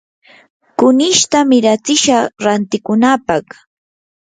[0.77, 3.45] kunishta miratsishaq rantikunapaq.